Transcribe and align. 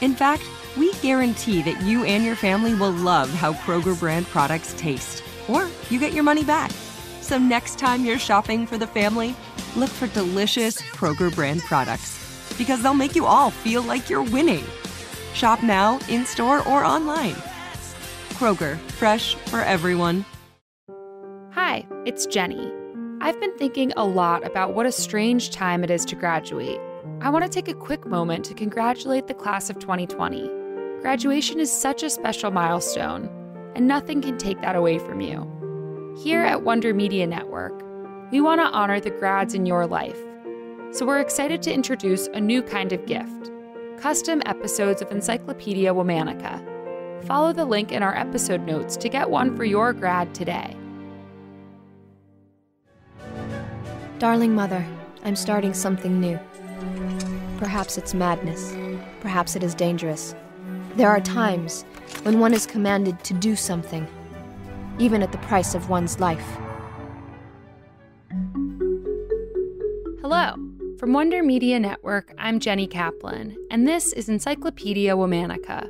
In 0.00 0.14
fact, 0.14 0.42
we 0.76 0.92
guarantee 0.94 1.62
that 1.62 1.82
you 1.82 2.04
and 2.04 2.24
your 2.24 2.36
family 2.36 2.74
will 2.74 2.92
love 2.92 3.30
how 3.30 3.52
Kroger 3.54 3.98
brand 3.98 4.26
products 4.26 4.74
taste, 4.78 5.24
or 5.48 5.68
you 5.90 5.98
get 5.98 6.12
your 6.12 6.24
money 6.24 6.44
back. 6.44 6.70
So 7.20 7.36
next 7.36 7.78
time 7.78 8.04
you're 8.04 8.18
shopping 8.18 8.66
for 8.66 8.78
the 8.78 8.86
family, 8.86 9.34
look 9.76 9.90
for 9.90 10.06
delicious 10.08 10.80
Kroger 10.80 11.34
brand 11.34 11.62
products 11.62 12.54
because 12.56 12.82
they'll 12.82 12.94
make 12.94 13.16
you 13.16 13.26
all 13.26 13.50
feel 13.50 13.82
like 13.82 14.08
you're 14.08 14.22
winning. 14.22 14.64
Shop 15.34 15.62
now, 15.62 15.98
in 16.08 16.24
store, 16.26 16.66
or 16.68 16.84
online. 16.84 17.34
Kroger, 18.34 18.78
fresh 18.92 19.34
for 19.34 19.60
everyone. 19.60 20.24
Hi, 21.52 21.86
it's 22.04 22.26
Jenny. 22.26 22.72
I've 23.20 23.40
been 23.40 23.56
thinking 23.58 23.92
a 23.96 24.04
lot 24.04 24.46
about 24.46 24.74
what 24.74 24.86
a 24.86 24.92
strange 24.92 25.50
time 25.50 25.82
it 25.82 25.90
is 25.90 26.04
to 26.06 26.14
graduate. 26.14 26.80
I 27.20 27.30
want 27.30 27.44
to 27.44 27.50
take 27.50 27.68
a 27.68 27.74
quick 27.74 28.06
moment 28.06 28.44
to 28.46 28.54
congratulate 28.54 29.26
the 29.26 29.34
class 29.34 29.70
of 29.70 29.78
2020. 29.78 30.48
Graduation 31.00 31.60
is 31.60 31.70
such 31.70 32.02
a 32.02 32.10
special 32.10 32.50
milestone, 32.50 33.28
and 33.74 33.86
nothing 33.86 34.22
can 34.22 34.38
take 34.38 34.60
that 34.60 34.76
away 34.76 34.98
from 34.98 35.20
you. 35.20 35.46
Here 36.22 36.42
at 36.42 36.62
Wonder 36.62 36.94
Media 36.94 37.26
Network, 37.26 37.82
we 38.30 38.40
want 38.40 38.60
to 38.60 38.66
honor 38.66 39.00
the 39.00 39.10
grads 39.10 39.54
in 39.54 39.66
your 39.66 39.86
life. 39.86 40.18
So 40.92 41.06
we're 41.06 41.20
excited 41.20 41.62
to 41.62 41.72
introduce 41.72 42.28
a 42.28 42.40
new 42.40 42.62
kind 42.62 42.92
of 42.92 43.06
gift 43.06 43.50
custom 43.98 44.40
episodes 44.46 45.02
of 45.02 45.10
Encyclopedia 45.10 45.92
Womanica. 45.92 46.64
Follow 47.24 47.52
the 47.52 47.64
link 47.64 47.90
in 47.90 48.02
our 48.02 48.16
episode 48.16 48.64
notes 48.64 48.96
to 48.96 49.08
get 49.08 49.28
one 49.28 49.56
for 49.56 49.64
your 49.64 49.92
grad 49.92 50.32
today. 50.34 50.76
Darling 54.18 54.54
Mother, 54.54 54.86
I'm 55.24 55.36
starting 55.36 55.74
something 55.74 56.20
new. 56.20 56.38
Perhaps 57.58 57.98
it's 57.98 58.14
madness. 58.14 58.72
Perhaps 59.20 59.56
it 59.56 59.64
is 59.64 59.74
dangerous. 59.74 60.32
There 60.94 61.08
are 61.08 61.20
times 61.20 61.84
when 62.22 62.38
one 62.38 62.54
is 62.54 62.66
commanded 62.66 63.22
to 63.24 63.34
do 63.34 63.56
something, 63.56 64.06
even 65.00 65.24
at 65.24 65.32
the 65.32 65.38
price 65.38 65.74
of 65.74 65.90
one's 65.90 66.20
life. 66.20 66.46
Hello. 70.20 70.54
From 70.98 71.12
Wonder 71.12 71.42
Media 71.42 71.80
Network, 71.80 72.32
I'm 72.38 72.60
Jenny 72.60 72.86
Kaplan, 72.86 73.56
and 73.72 73.88
this 73.88 74.12
is 74.12 74.28
Encyclopedia 74.28 75.16
Womanica. 75.16 75.88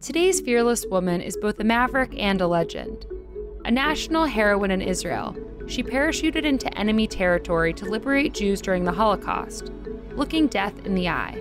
Today's 0.00 0.40
fearless 0.40 0.86
woman 0.86 1.20
is 1.20 1.36
both 1.36 1.58
a 1.58 1.64
maverick 1.64 2.14
and 2.16 2.40
a 2.40 2.46
legend. 2.46 3.06
A 3.64 3.70
national 3.70 4.26
heroine 4.26 4.70
in 4.70 4.80
Israel, 4.80 5.36
she 5.66 5.82
parachuted 5.82 6.44
into 6.44 6.72
enemy 6.78 7.06
territory 7.06 7.72
to 7.74 7.84
liberate 7.84 8.32
Jews 8.32 8.60
during 8.60 8.84
the 8.84 8.92
Holocaust, 8.92 9.72
looking 10.16 10.46
death 10.46 10.74
in 10.84 10.94
the 10.94 11.08
eye. 11.08 11.40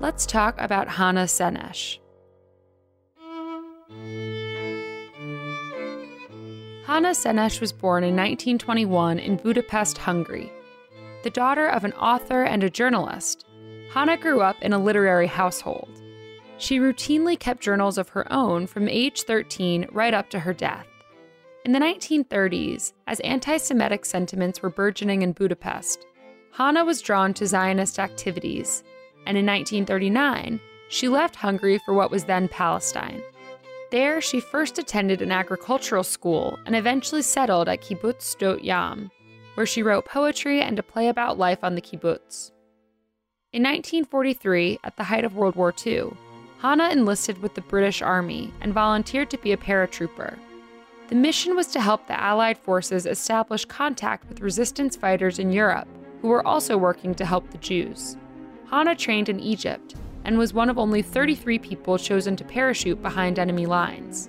Let's 0.00 0.26
talk 0.26 0.60
about 0.60 0.88
Hannah 0.88 1.24
Senesh. 1.24 1.98
Hannah 6.86 7.10
Senesh 7.10 7.60
was 7.60 7.72
born 7.72 8.04
in 8.04 8.14
1921 8.14 9.18
in 9.18 9.36
Budapest, 9.36 9.98
Hungary. 9.98 10.52
The 11.24 11.30
daughter 11.30 11.66
of 11.66 11.84
an 11.84 11.92
author 11.94 12.44
and 12.44 12.62
a 12.62 12.70
journalist, 12.70 13.44
Hannah 13.92 14.16
grew 14.16 14.40
up 14.40 14.56
in 14.62 14.72
a 14.72 14.78
literary 14.78 15.26
household. 15.26 15.88
She 16.58 16.78
routinely 16.78 17.38
kept 17.38 17.62
journals 17.62 17.98
of 17.98 18.10
her 18.10 18.30
own 18.32 18.66
from 18.66 18.88
age 18.88 19.22
13 19.22 19.88
right 19.92 20.14
up 20.14 20.30
to 20.30 20.38
her 20.38 20.54
death. 20.54 20.86
In 21.64 21.72
the 21.72 21.80
1930s, 21.80 22.92
as 23.06 23.18
anti 23.20 23.56
Semitic 23.56 24.04
sentiments 24.04 24.62
were 24.62 24.70
burgeoning 24.70 25.22
in 25.22 25.32
Budapest, 25.32 26.06
Hannah 26.56 26.86
was 26.86 27.02
drawn 27.02 27.34
to 27.34 27.46
Zionist 27.46 27.98
activities, 27.98 28.82
and 29.26 29.36
in 29.36 29.44
1939, 29.44 30.58
she 30.88 31.06
left 31.06 31.36
Hungary 31.36 31.78
for 31.84 31.92
what 31.92 32.10
was 32.10 32.24
then 32.24 32.48
Palestine. 32.48 33.22
There, 33.90 34.22
she 34.22 34.40
first 34.40 34.78
attended 34.78 35.20
an 35.20 35.30
agricultural 35.30 36.02
school 36.02 36.58
and 36.64 36.74
eventually 36.74 37.20
settled 37.20 37.68
at 37.68 37.82
Kibbutz 37.82 38.34
Sdot 38.34 38.64
Yam, 38.64 39.10
where 39.54 39.66
she 39.66 39.82
wrote 39.82 40.06
poetry 40.06 40.62
and 40.62 40.78
a 40.78 40.82
play 40.82 41.08
about 41.08 41.36
life 41.36 41.62
on 41.62 41.74
the 41.74 41.82
kibbutz. 41.82 42.52
In 43.52 43.62
1943, 43.62 44.78
at 44.82 44.96
the 44.96 45.04
height 45.04 45.26
of 45.26 45.36
World 45.36 45.56
War 45.56 45.74
II, 45.86 46.10
Hannah 46.60 46.88
enlisted 46.88 47.36
with 47.42 47.54
the 47.54 47.60
British 47.60 48.00
Army 48.00 48.50
and 48.62 48.72
volunteered 48.72 49.28
to 49.28 49.38
be 49.38 49.52
a 49.52 49.58
paratrooper. 49.58 50.38
The 51.08 51.16
mission 51.16 51.54
was 51.54 51.66
to 51.68 51.82
help 51.82 52.06
the 52.06 52.18
Allied 52.18 52.56
forces 52.56 53.04
establish 53.04 53.66
contact 53.66 54.26
with 54.26 54.40
resistance 54.40 54.96
fighters 54.96 55.38
in 55.38 55.52
Europe 55.52 55.86
who 56.20 56.28
were 56.28 56.46
also 56.46 56.76
working 56.76 57.14
to 57.14 57.24
help 57.24 57.50
the 57.50 57.58
Jews. 57.58 58.16
Hannah 58.70 58.96
trained 58.96 59.28
in 59.28 59.40
Egypt 59.40 59.94
and 60.24 60.38
was 60.38 60.52
one 60.52 60.68
of 60.68 60.78
only 60.78 61.02
33 61.02 61.58
people 61.58 61.98
chosen 61.98 62.36
to 62.36 62.44
parachute 62.44 63.00
behind 63.02 63.38
enemy 63.38 63.66
lines. 63.66 64.28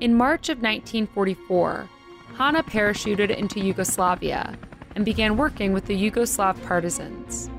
In 0.00 0.14
March 0.14 0.48
of 0.48 0.58
1944, 0.58 1.88
Hannah 2.36 2.62
parachuted 2.62 3.36
into 3.36 3.60
Yugoslavia 3.60 4.56
and 4.94 5.04
began 5.04 5.36
working 5.36 5.72
with 5.72 5.86
the 5.86 6.10
Yugoslav 6.10 6.60
partisans. 6.66 7.50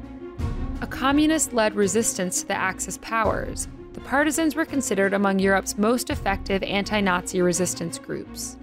A 0.82 0.88
communist 0.88 1.54
led 1.54 1.76
resistance 1.76 2.42
to 2.42 2.48
the 2.48 2.56
Axis 2.56 2.98
powers, 3.02 3.68
the 3.94 4.02
partisans 4.02 4.56
were 4.56 4.66
considered 4.66 5.14
among 5.14 5.40
Europe's 5.40 5.78
most 5.78 6.10
effective 6.10 6.64
anti 6.64 7.02
Nazi 7.02 7.42
resistance 7.42 8.00
groups. 8.00 8.58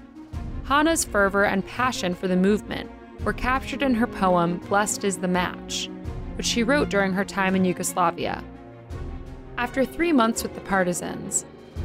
Hannah's 0.65 1.05
fervor 1.05 1.45
and 1.45 1.67
passion 1.67 2.15
for 2.15 2.29
the 2.29 2.37
movement 2.37 2.91
were 3.25 3.33
captured 3.33 3.83
in 3.83 3.95
her 3.95 4.07
poem 4.07 4.59
Blessed 4.69 5.05
is 5.05 5.19
the 5.19 5.29
Match, 5.29 5.91
which 6.37 6.47
she 6.47 6.63
wrote 6.63 6.89
during 6.89 7.13
her 7.13 7.25
time 7.25 7.55
in 7.55 7.65
Yugoslavia. 7.65 8.43
After 9.59 9.85
three 9.85 10.13
months 10.13 10.43
with 10.43 10.55
the 10.55 10.61
partisans, 10.61 11.45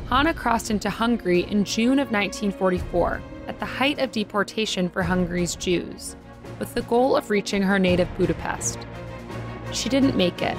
Hannah 0.10 0.33
crossed 0.33 0.69
into 0.69 0.89
Hungary 0.89 1.44
in 1.44 1.63
June 1.63 2.00
of 2.00 2.12
1944 2.12 3.22
at 3.48 3.60
the 3.60 3.66
height 3.66 4.00
of 4.00 4.12
deportation 4.12 4.89
for 4.89 5.04
Hungary's 5.04 5.56
Jews, 5.56 6.16
with 6.60 6.74
the 6.74 6.81
goal 6.83 7.16
of 7.16 7.30
reaching 7.30 7.62
her 7.62 7.80
native 7.80 8.10
Budapest. 8.18 8.80
She 9.72 9.89
didn't 9.89 10.18
make 10.18 10.42
it. 10.42 10.57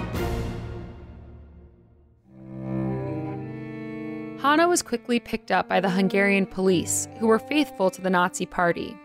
Hannah 4.41 4.69
was 4.69 4.83
quickly 4.83 5.21
picked 5.21 5.53
up 5.53 5.69
by 5.69 5.81
the 5.81 5.91
Hungarian 5.91 6.47
police, 6.47 7.07
who 7.21 7.27
were 7.29 7.39
faithful 7.39 7.91
to 7.91 8.01
the 8.01 8.11
Nazi 8.11 8.47
Party. 8.47 8.97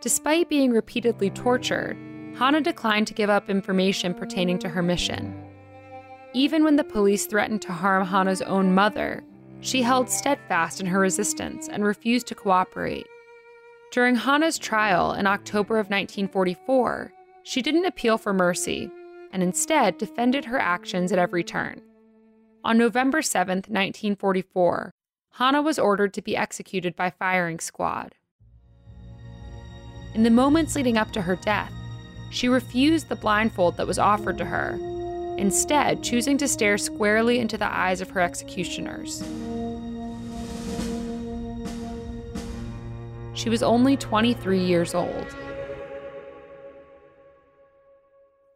Despite 0.00 0.48
being 0.48 0.70
repeatedly 0.70 1.30
tortured, 1.30 1.96
Hannah 2.36 2.60
declined 2.60 3.08
to 3.08 3.14
give 3.14 3.30
up 3.30 3.50
information 3.50 4.14
pertaining 4.14 4.58
to 4.60 4.68
her 4.68 4.82
mission. 4.82 5.34
Even 6.34 6.62
when 6.62 6.76
the 6.76 6.84
police 6.84 7.26
threatened 7.26 7.62
to 7.62 7.72
harm 7.72 8.06
Hannah's 8.06 8.42
own 8.42 8.72
mother, 8.72 9.24
she 9.60 9.82
held 9.82 10.08
steadfast 10.08 10.80
in 10.80 10.86
her 10.86 11.00
resistance 11.00 11.68
and 11.68 11.84
refused 11.84 12.28
to 12.28 12.36
cooperate. 12.36 13.06
During 13.90 14.14
Hannah's 14.14 14.58
trial 14.58 15.14
in 15.14 15.26
October 15.26 15.78
of 15.78 15.86
1944, 15.86 17.12
she 17.42 17.60
didn't 17.60 17.86
appeal 17.86 18.18
for 18.18 18.32
mercy, 18.32 18.90
and 19.32 19.42
instead 19.42 19.98
defended 19.98 20.44
her 20.44 20.60
actions 20.60 21.10
at 21.10 21.18
every 21.18 21.42
turn. 21.42 21.80
On 22.62 22.78
November 22.78 23.20
7, 23.22 23.56
1944, 23.56 24.92
Hannah 25.32 25.62
was 25.62 25.78
ordered 25.78 26.12
to 26.14 26.22
be 26.22 26.36
executed 26.36 26.94
by 26.94 27.10
firing 27.10 27.58
squad. 27.58 28.14
In 30.18 30.24
the 30.24 30.30
moments 30.30 30.74
leading 30.74 30.98
up 30.98 31.12
to 31.12 31.22
her 31.22 31.36
death, 31.36 31.72
she 32.30 32.48
refused 32.48 33.08
the 33.08 33.14
blindfold 33.14 33.76
that 33.76 33.86
was 33.86 34.00
offered 34.00 34.36
to 34.38 34.44
her, 34.44 34.76
instead, 35.38 36.02
choosing 36.02 36.36
to 36.38 36.48
stare 36.48 36.76
squarely 36.76 37.38
into 37.38 37.56
the 37.56 37.72
eyes 37.72 38.00
of 38.00 38.10
her 38.10 38.20
executioners. 38.20 39.22
She 43.34 43.48
was 43.48 43.62
only 43.62 43.96
23 43.96 44.58
years 44.58 44.92
old. 44.92 45.36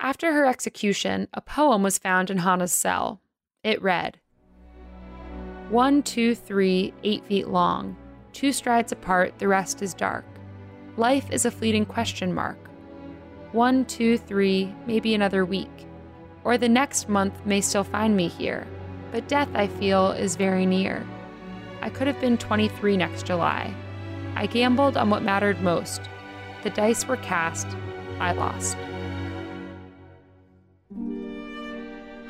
After 0.00 0.32
her 0.32 0.44
execution, 0.44 1.28
a 1.32 1.40
poem 1.40 1.84
was 1.84 1.96
found 1.96 2.28
in 2.28 2.38
Hannah's 2.38 2.72
cell. 2.72 3.20
It 3.62 3.80
read 3.80 4.18
One, 5.70 6.02
two, 6.02 6.34
three, 6.34 6.92
eight 7.04 7.24
feet 7.26 7.46
long, 7.46 7.96
two 8.32 8.50
strides 8.50 8.90
apart, 8.90 9.38
the 9.38 9.46
rest 9.46 9.80
is 9.80 9.94
dark. 9.94 10.24
Life 10.98 11.30
is 11.30 11.46
a 11.46 11.50
fleeting 11.50 11.86
question 11.86 12.34
mark. 12.34 12.58
One, 13.52 13.86
two, 13.86 14.18
three, 14.18 14.74
maybe 14.86 15.14
another 15.14 15.46
week. 15.46 15.86
Or 16.44 16.58
the 16.58 16.68
next 16.68 17.08
month 17.08 17.46
may 17.46 17.62
still 17.62 17.84
find 17.84 18.14
me 18.14 18.28
here, 18.28 18.66
but 19.10 19.26
death, 19.26 19.48
I 19.54 19.68
feel, 19.68 20.10
is 20.10 20.36
very 20.36 20.66
near. 20.66 21.06
I 21.80 21.88
could 21.88 22.06
have 22.06 22.20
been 22.20 22.36
23 22.36 22.98
next 22.98 23.24
July. 23.24 23.74
I 24.36 24.44
gambled 24.44 24.98
on 24.98 25.08
what 25.08 25.22
mattered 25.22 25.62
most. 25.62 26.02
The 26.62 26.68
dice 26.68 27.06
were 27.06 27.16
cast, 27.16 27.66
I 28.20 28.32
lost. 28.32 28.76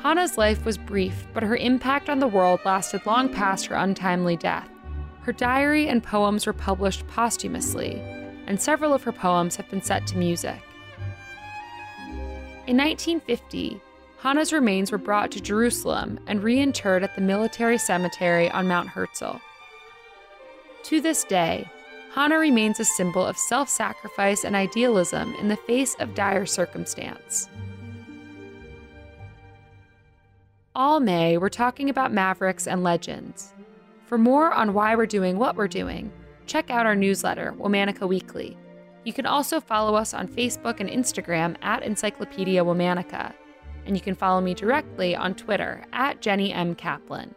Hannah's 0.01 0.37
life 0.37 0.63
was 0.63 0.77
brief, 0.77 1.27
but 1.33 1.43
her 1.43 1.57
impact 1.57 2.09
on 2.09 2.19
the 2.19 2.27
world 2.27 2.61
lasted 2.63 3.05
long 3.05 3.27
past 3.27 3.65
her 3.65 3.75
untimely 3.75 4.37
death. 4.37 4.69
Her 5.23 5.33
diary 5.33 5.89
and 5.89 6.01
poems 6.01 6.45
were 6.45 6.53
published 6.53 7.07
posthumously, 7.07 8.01
and 8.47 8.61
several 8.61 8.93
of 8.93 9.03
her 9.03 9.11
poems 9.11 9.55
have 9.55 9.69
been 9.69 9.81
set 9.81 10.05
to 10.07 10.17
music. 10.17 10.61
In 12.65 12.77
1950, 12.77 13.81
Hannah's 14.19 14.53
remains 14.53 14.91
were 14.91 14.97
brought 14.97 15.31
to 15.31 15.41
Jerusalem 15.41 16.19
and 16.27 16.41
reinterred 16.41 17.03
at 17.03 17.13
the 17.15 17.21
military 17.21 17.77
cemetery 17.77 18.49
on 18.49 18.67
Mount 18.67 18.87
Herzl. 18.87 19.41
To 20.83 21.01
this 21.01 21.23
day, 21.25 21.69
Hannah 22.13 22.37
remains 22.37 22.79
a 22.79 22.85
symbol 22.85 23.25
of 23.25 23.37
self 23.37 23.67
sacrifice 23.67 24.45
and 24.45 24.55
idealism 24.55 25.33
in 25.35 25.47
the 25.47 25.57
face 25.57 25.95
of 25.99 26.15
dire 26.15 26.45
circumstance. 26.45 27.49
All 30.75 30.99
May, 30.99 31.37
we're 31.37 31.49
talking 31.49 31.89
about 31.89 32.13
Mavericks 32.13 32.65
and 32.65 32.81
Legends. 32.81 33.53
For 34.05 34.17
more 34.17 34.51
on 34.51 34.73
why 34.73 34.95
we're 34.95 35.05
doing 35.05 35.37
what 35.37 35.55
we're 35.55 35.67
doing, 35.67 36.11
check 36.45 36.69
out 36.69 36.85
our 36.85 36.95
newsletter, 36.95 37.53
Womanica 37.57 38.07
Weekly. 38.07 38.57
You 39.03 39.13
can 39.13 39.25
also 39.25 39.59
follow 39.59 39.95
us 39.95 40.13
on 40.13 40.27
Facebook 40.27 40.79
and 40.79 40.89
Instagram 40.89 41.55
at 41.61 41.83
Encyclopedia 41.83 42.63
Womanica, 42.63 43.33
and 43.85 43.95
you 43.95 44.01
can 44.01 44.15
follow 44.15 44.39
me 44.41 44.53
directly 44.53 45.15
on 45.15 45.35
Twitter 45.35 45.83
at 45.91 46.21
Jenny 46.21 46.53
M. 46.53 46.75
Kaplan. 46.75 47.35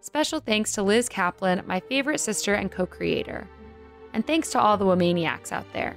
Special 0.00 0.40
thanks 0.40 0.72
to 0.72 0.82
Liz 0.82 1.08
Kaplan, 1.08 1.62
my 1.66 1.78
favorite 1.80 2.18
sister 2.18 2.54
and 2.54 2.72
co 2.72 2.86
creator. 2.86 3.46
And 4.12 4.26
thanks 4.26 4.50
to 4.50 4.60
all 4.60 4.76
the 4.76 4.84
Womaniacs 4.84 5.52
out 5.52 5.72
there. 5.72 5.96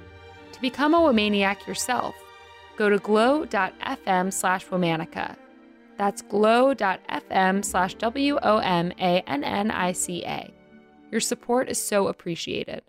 To 0.52 0.60
become 0.60 0.94
a 0.94 0.98
Womaniac 1.00 1.66
yourself, 1.66 2.14
go 2.76 2.88
to 2.88 2.98
glow.fm 2.98 4.32
slash 4.32 4.66
Womanica. 4.68 5.36
That's 5.98 6.22
glow.fm 6.22 7.64
slash 7.64 7.94
W 7.94 8.38
O 8.42 8.58
M 8.58 8.92
A 8.98 9.22
N 9.26 9.42
N 9.42 9.70
I 9.70 9.92
C 9.92 10.24
A. 10.24 10.52
Your 11.16 11.22
support 11.22 11.70
is 11.70 11.82
so 11.82 12.08
appreciated. 12.08 12.82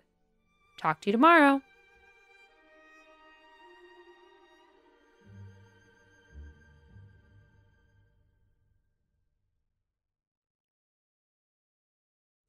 Talk 0.76 1.00
to 1.00 1.08
you 1.08 1.12
tomorrow. 1.12 1.62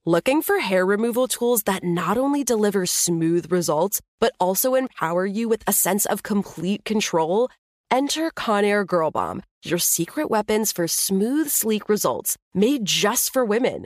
Looking 0.06 0.42
for 0.42 0.60
hair 0.60 0.86
removal 0.86 1.30
tools 1.30 1.64
that 1.64 1.86
not 1.86 2.18
only 2.18 2.44
deliver 2.44 2.86
smooth 2.86 3.50
results, 3.50 4.02
but 4.20 4.34
also 4.38 4.75
empower 4.75 5.25
you 5.25 5.48
with 5.48 5.64
a 5.66 5.72
sense 5.72 6.06
of 6.06 6.24
complete 6.24 6.84
control? 6.84 7.48
Enter 7.90 8.32
Conair 8.32 8.86
Girl 8.86 9.12
Bomb, 9.12 9.44
your 9.64 9.80
secret 9.80 10.30
weapons 10.30 10.74
for 10.74 10.90
smooth, 10.90 11.48
sleek 11.48 11.88
results 11.88 12.38
made 12.54 12.84
just 12.84 13.32
for 13.32 13.46
women. 13.46 13.86